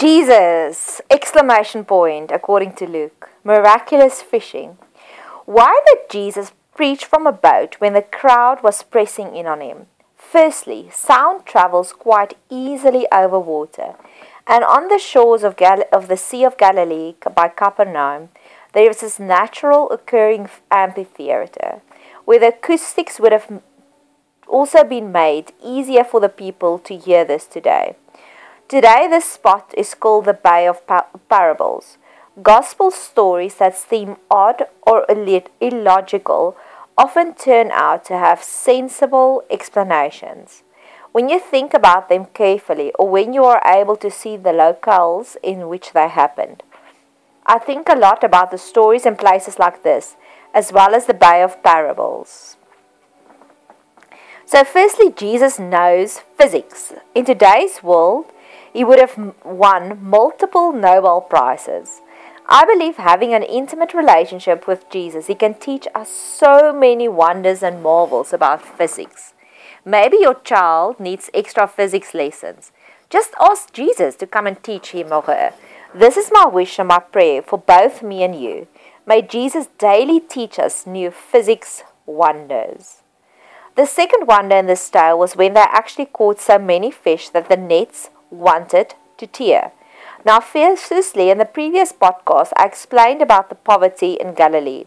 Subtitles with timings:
[0.00, 1.02] Jesus!
[1.10, 3.28] Exclamation point, according to Luke.
[3.44, 4.78] Miraculous fishing.
[5.44, 9.88] Why did Jesus preach from a boat when the crowd was pressing in on him?
[10.16, 13.92] Firstly, sound travels quite easily over water,
[14.46, 18.30] and on the shores of, Gal- of the Sea of Galilee by Capernaum,
[18.72, 21.82] there is this natural occurring amphitheater
[22.24, 23.60] where the acoustics would have
[24.48, 27.96] also been made easier for the people to hear this today.
[28.70, 30.82] Today, this spot is called the Bay of
[31.28, 31.98] Parables.
[32.40, 36.56] Gospel stories that seem odd or illogical
[36.96, 40.62] often turn out to have sensible explanations.
[41.10, 45.36] When you think about them carefully, or when you are able to see the locales
[45.42, 46.62] in which they happened.
[47.44, 50.14] I think a lot about the stories in places like this,
[50.54, 52.56] as well as the Bay of Parables.
[54.44, 56.92] So, firstly, Jesus knows physics.
[57.16, 58.26] In today's world,
[58.72, 62.00] he would have won multiple Nobel Prizes.
[62.46, 67.62] I believe having an intimate relationship with Jesus, he can teach us so many wonders
[67.62, 69.34] and marvels about physics.
[69.84, 72.72] Maybe your child needs extra physics lessons.
[73.08, 75.52] Just ask Jesus to come and teach him or her.
[75.94, 78.68] This is my wish and my prayer for both me and you.
[79.06, 83.02] May Jesus daily teach us new physics wonders.
[83.76, 87.48] The second wonder in this tale was when they actually caught so many fish that
[87.48, 89.72] the nets wanted to tear.
[90.24, 94.84] Now, firstly, in the previous podcast, I explained about the poverty in Galilee.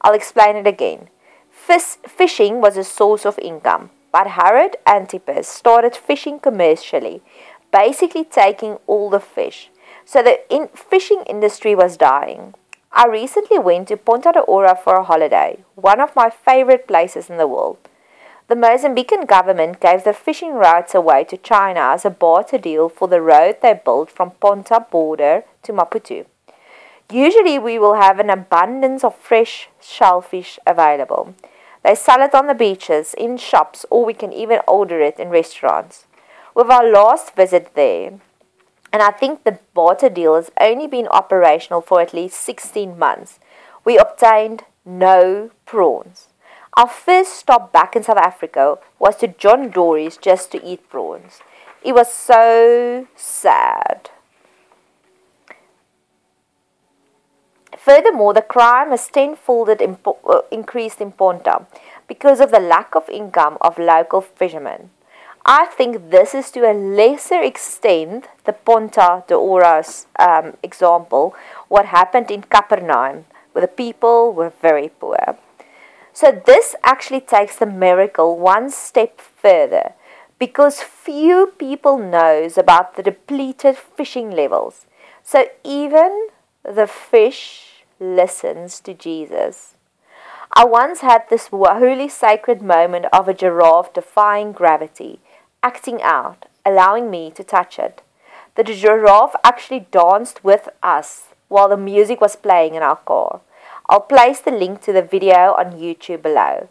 [0.00, 1.08] I'll explain it again.
[1.50, 7.22] Fish, fishing was a source of income, but Herod Antipas started fishing commercially,
[7.70, 9.70] basically taking all the fish.
[10.04, 12.54] So the in- fishing industry was dying.
[12.90, 17.30] I recently went to Ponta do Ouro for a holiday, one of my favorite places
[17.30, 17.78] in the world.
[18.52, 23.08] The Mozambican government gave the fishing rights away to China as a barter deal for
[23.08, 26.26] the road they built from Ponta border to Maputo.
[27.10, 31.34] Usually, we will have an abundance of fresh shellfish available.
[31.82, 35.30] They sell it on the beaches, in shops, or we can even order it in
[35.30, 36.04] restaurants.
[36.54, 38.20] With our last visit there,
[38.92, 43.38] and I think the barter deal has only been operational for at least 16 months,
[43.82, 46.28] we obtained no prawns.
[46.74, 51.40] Our first stop back in South Africa was to John Dory's just to eat prawns.
[51.84, 54.08] It was so sad.
[57.76, 61.66] Furthermore, the crime has tenfolded impo- uh, increased in Ponta
[62.08, 64.90] because of the lack of income of local fishermen.
[65.44, 71.34] I think this is to a lesser extent the Ponta do Ouro's um, example,
[71.68, 75.36] what happened in Capernaum, where the people were very poor.
[76.12, 79.94] So this actually takes the miracle one step further
[80.38, 84.86] because few people knows about the depleted fishing levels.
[85.22, 86.28] So even
[86.62, 89.74] the fish listens to Jesus.
[90.54, 95.20] I once had this holy sacred moment of a giraffe defying gravity,
[95.62, 98.02] acting out, allowing me to touch it.
[98.56, 103.40] The giraffe actually danced with us while the music was playing in our car.
[103.88, 106.68] I'll place the link to the video on YouTube below.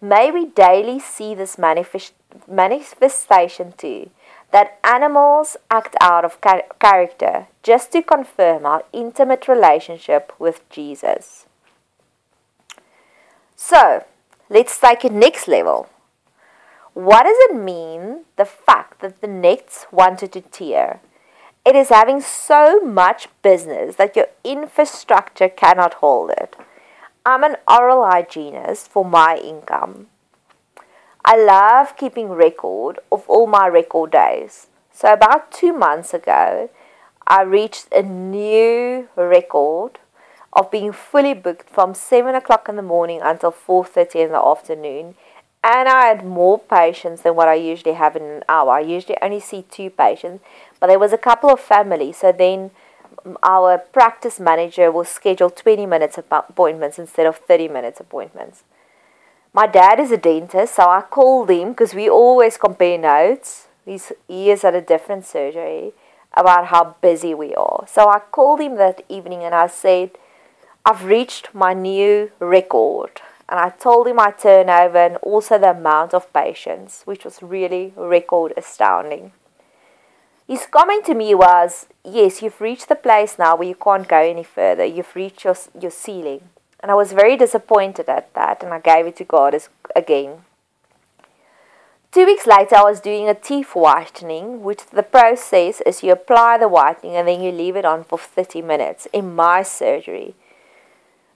[0.00, 2.12] May we daily see this manifest-
[2.46, 4.10] manifestation too,
[4.50, 11.46] that animals act out of char- character just to confirm our intimate relationship with Jesus.
[13.56, 14.04] So,
[14.48, 15.88] let's take it next level.
[16.92, 21.00] What does it mean, the fact that the nets wanted to tear?
[21.64, 26.56] It is having so much business that your infrastructure cannot hold it.
[27.24, 30.08] I'm an oral hygienist for my income.
[31.24, 34.66] I love keeping record of all my record days.
[34.92, 36.68] So about 2 months ago,
[37.26, 39.98] I reached a new record
[40.52, 45.14] of being fully booked from 7 o'clock in the morning until 4.30 in the afternoon
[45.64, 48.72] and I had more patients than what I usually have in an hour.
[48.72, 50.44] I usually only see two patients,
[50.78, 52.18] but there was a couple of families.
[52.18, 52.70] So then
[53.24, 58.62] mm, our practice manager will schedule 20 minutes appointments instead of 30 minutes appointments.
[59.54, 63.68] My dad is a dentist, so I called him because we always compare notes.
[63.86, 65.92] He's, he is at a different surgery
[66.36, 67.86] about how busy we are.
[67.88, 70.10] So I called him that evening and I said,
[70.84, 73.22] I've reached my new record
[73.54, 77.92] and I told him my turnover and also the amount of patients, which was really
[77.94, 79.30] record astounding.
[80.48, 84.18] His comment to me was, Yes, you've reached the place now where you can't go
[84.18, 84.84] any further.
[84.84, 86.40] You've reached your, your ceiling.
[86.80, 90.38] And I was very disappointed at that, and I gave it to God as, again.
[92.10, 96.58] Two weeks later, I was doing a teeth whitening, which the process is you apply
[96.58, 100.34] the whitening and then you leave it on for 30 minutes in my surgery.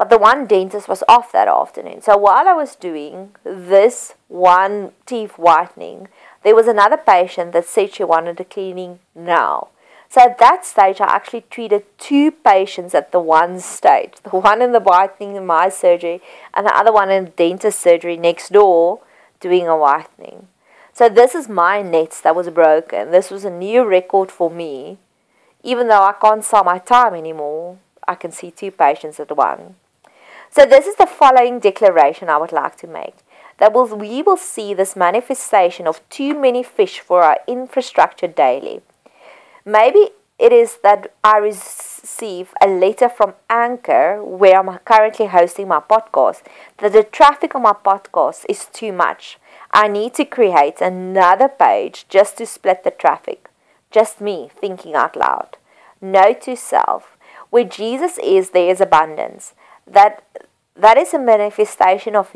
[0.00, 2.00] But the one dentist was off that afternoon.
[2.00, 6.08] So while I was doing this one teeth whitening,
[6.42, 9.68] there was another patient that said she wanted a cleaning now.
[10.08, 14.62] So at that stage, I actually treated two patients at the one stage the one
[14.62, 16.22] in the whitening in my surgery,
[16.54, 19.00] and the other one in the dentist surgery next door
[19.38, 20.48] doing a whitening.
[20.94, 23.10] So this is my nets that was broken.
[23.10, 24.96] This was a new record for me.
[25.62, 27.76] Even though I can't sell my time anymore,
[28.08, 29.74] I can see two patients at one.
[30.52, 33.14] So this is the following declaration I would like to make.
[33.58, 38.80] That we will see this manifestation of too many fish for our infrastructure daily.
[39.64, 40.10] Maybe
[40.40, 46.42] it is that I receive a letter from Anchor, where I'm currently hosting my podcast,
[46.78, 49.38] that the traffic on my podcast is too much.
[49.70, 53.48] I need to create another page just to split the traffic.
[53.92, 55.58] Just me thinking out loud.
[56.00, 57.16] Note to self.
[57.50, 59.54] Where Jesus is, there is abundance.
[59.90, 60.22] That,
[60.76, 62.32] that is a manifestation of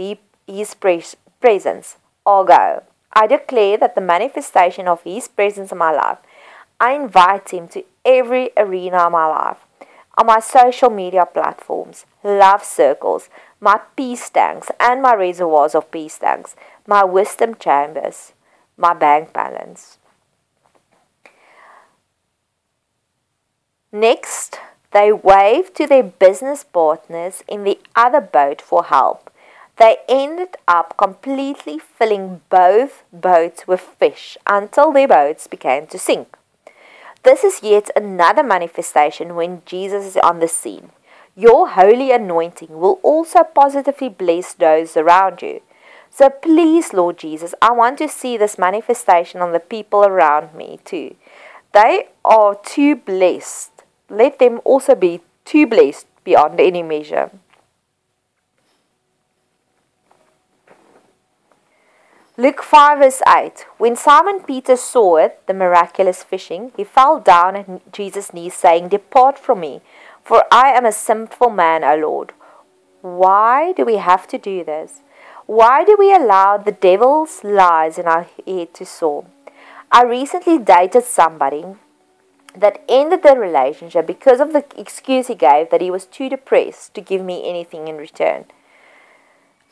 [0.46, 1.96] His presence.
[2.26, 2.82] I'll.
[3.16, 6.18] I declare that the manifestation of His presence in my life,
[6.80, 9.58] I invite Him to every arena of my life.
[10.18, 13.28] On my social media platforms, love circles,
[13.60, 16.54] my peace tanks, and my reservoirs of peace tanks
[16.86, 18.32] my wisdom chambers,
[18.76, 19.98] my bank balance.
[23.90, 24.58] Next,
[24.94, 29.28] they waved to their business partners in the other boat for help.
[29.76, 36.36] They ended up completely filling both boats with fish until their boats began to sink.
[37.24, 40.90] This is yet another manifestation when Jesus is on the scene.
[41.34, 45.60] Your holy anointing will also positively bless those around you.
[46.08, 50.78] So please, Lord Jesus, I want to see this manifestation on the people around me
[50.84, 51.16] too.
[51.72, 53.73] They are too blessed.
[54.08, 57.30] Let them also be too blessed beyond any measure.
[62.36, 67.54] Luke 5 verse 8 When Simon Peter saw it, the miraculous fishing, he fell down
[67.54, 69.82] at Jesus' knees, saying, Depart from me,
[70.22, 72.32] for I am a sinful man, O Lord.
[73.02, 75.02] Why do we have to do this?
[75.46, 79.26] Why do we allow the devil's lies in our head to soar?
[79.92, 81.64] I recently dated somebody
[82.56, 86.94] that ended the relationship because of the excuse he gave that he was too depressed
[86.94, 88.44] to give me anything in return.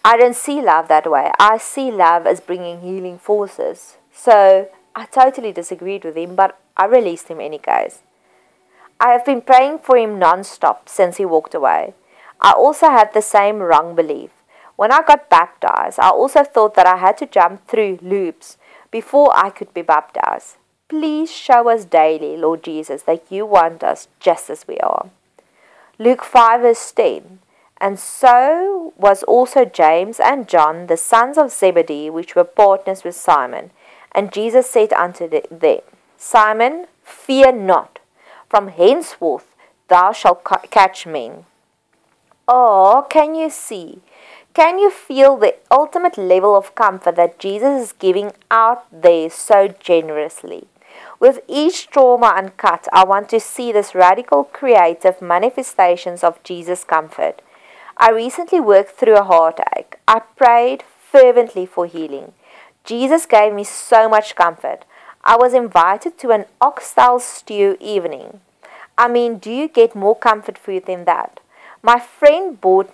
[0.04, 1.30] I don't see love that way.
[1.38, 3.98] I see love as bringing healing forces.
[4.12, 8.00] So I totally disagreed with him, but I released him any case.
[8.98, 11.94] I have been praying for him non-stop since he walked away.
[12.40, 14.30] I also had the same wrong belief.
[14.74, 18.56] When I got baptized, I also thought that I had to jump through loops
[18.90, 20.56] before I could be baptized.
[20.92, 25.08] Please show us daily, Lord Jesus, that you want us just as we are.
[25.98, 27.38] Luke 5 verse 10
[27.80, 33.14] And so was also James and John, the sons of Zebedee, which were partners with
[33.14, 33.70] Simon.
[34.14, 35.80] And Jesus said unto them,
[36.18, 37.98] Simon, fear not.
[38.50, 39.54] From henceforth
[39.88, 41.46] thou shalt catch men.
[42.46, 44.02] Oh, can you see?
[44.52, 49.68] Can you feel the ultimate level of comfort that Jesus is giving out there so
[49.68, 50.68] generously?
[51.22, 57.42] With each trauma uncut, I want to see this radical creative manifestations of Jesus' comfort.
[57.96, 59.98] I recently worked through a heartache.
[60.08, 62.32] I prayed fervently for healing.
[62.82, 64.84] Jesus gave me so much comfort.
[65.22, 68.40] I was invited to an oxtail stew evening.
[68.98, 71.38] I mean, do you get more comfort food than that?
[71.84, 72.90] My friend bought,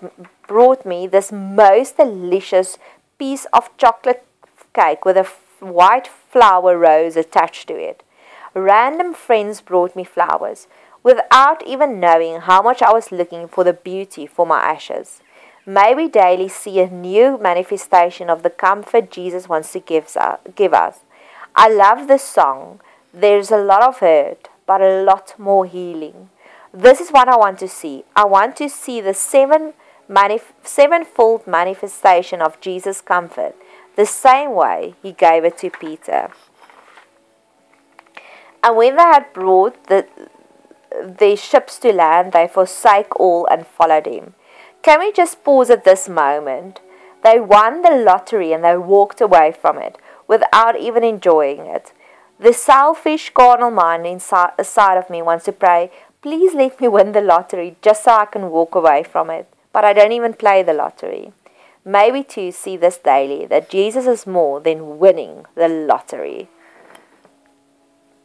[0.47, 2.77] brought me this most delicious
[3.19, 4.27] piece of chocolate
[4.75, 5.27] cake with a
[5.61, 8.03] white flower rose attached to it.
[8.59, 10.67] Random friends brought me flowers
[11.03, 15.23] without even knowing how much I was looking for the beauty for my ashes.
[15.65, 19.83] May we daily see a new manifestation of the comfort Jesus wants to
[20.17, 21.01] uh, give us.
[21.55, 22.81] I love this song.
[23.13, 26.31] There's a lot of hurt, but a lot more healing.
[26.73, 28.05] This is what I want to see.
[28.17, 29.75] I want to see the seven
[30.11, 33.55] manif- sevenfold manifestation of Jesus' comfort,
[33.97, 36.31] the same way he gave it to Peter.
[38.63, 40.07] And when they had brought the,
[41.03, 44.35] their ships to land, they forsake all and followed him.
[44.83, 46.81] Can we just pause at this moment?
[47.23, 51.93] They won the lottery and they walked away from it without even enjoying it.
[52.39, 57.21] The selfish carnal mind inside, of me wants to pray, Please let me win the
[57.21, 59.49] lottery just so I can walk away from it.
[59.73, 61.33] But I don't even play the lottery.
[61.85, 66.49] May we too see this daily that Jesus is more than winning the lottery.